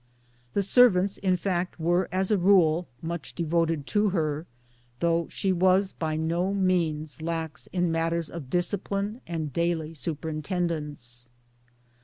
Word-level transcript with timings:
The 0.55 0.63
servants 0.63 1.19
in 1.19 1.37
fact 1.37 1.79
were 1.79 2.09
as 2.11 2.31
a 2.31 2.37
rule 2.39 2.87
much 3.03 3.35
devoted 3.35 3.85
to 3.93 4.09
her 4.09 4.47
though 4.99 5.27
she 5.29 5.51
was 5.53 5.93
by 5.93 6.15
no 6.15 6.55
means 6.55 7.21
lax 7.21 7.67
in 7.67 7.91
matters 7.91 8.27
of 8.27 8.49
discipline 8.49 9.21
and 9.27 9.53
daily 9.53 9.93
superintendence 9.93 11.29